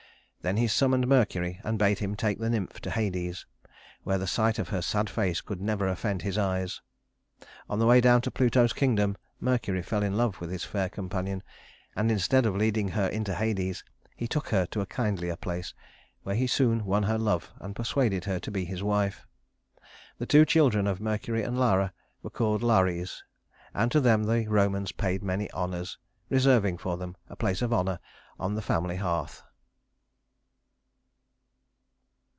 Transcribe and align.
Then 0.43 0.57
he 0.57 0.65
summoned 0.67 1.05
Mercury 1.05 1.61
and 1.63 1.77
bade 1.77 1.99
him 1.99 2.15
take 2.15 2.39
the 2.39 2.49
nymph 2.49 2.79
to 2.81 2.89
Hades, 2.89 3.45
where 4.01 4.17
the 4.17 4.25
sight 4.25 4.57
of 4.57 4.69
her 4.69 4.81
sad 4.81 5.07
face 5.07 5.39
could 5.39 5.61
never 5.61 5.87
offend 5.87 6.23
his 6.23 6.35
eyes. 6.35 6.81
On 7.69 7.77
the 7.77 7.85
way 7.85 8.01
down 8.01 8.21
to 8.23 8.31
Pluto's 8.31 8.73
kingdom, 8.73 9.17
Mercury 9.39 9.83
fell 9.83 10.01
in 10.01 10.17
love 10.17 10.41
with 10.41 10.49
his 10.49 10.63
fair 10.65 10.89
companion; 10.89 11.43
and 11.95 12.09
instead 12.09 12.47
of 12.47 12.55
leading 12.55 12.87
her 12.87 13.05
into 13.05 13.35
Hades, 13.35 13.83
he 14.15 14.27
took 14.27 14.49
her 14.49 14.65
to 14.71 14.81
a 14.81 14.87
kindlier 14.87 15.35
place, 15.35 15.75
where 16.23 16.33
he 16.33 16.47
soon 16.47 16.85
won 16.85 17.03
her 17.03 17.19
love 17.19 17.53
and 17.59 17.75
persuaded 17.75 18.25
her 18.25 18.39
to 18.39 18.49
be 18.49 18.65
his 18.65 18.81
wife. 18.81 19.27
The 20.17 20.25
two 20.25 20.43
children 20.45 20.87
of 20.87 20.99
Mercury 20.99 21.43
and 21.43 21.59
Lara 21.59 21.93
were 22.23 22.31
called 22.31 22.63
Lares, 22.63 23.23
and 23.75 23.91
to 23.91 24.01
them 24.01 24.23
the 24.23 24.47
Romans 24.47 24.91
paid 24.91 25.21
many 25.21 25.51
honors, 25.51 25.99
reserving 26.31 26.79
for 26.79 26.97
them 26.97 27.15
a 27.29 27.35
place 27.35 27.61
of 27.61 27.71
honor 27.71 27.99
on 28.39 28.55
the 28.55 28.63
family 28.63 28.95
hearth. 28.95 29.43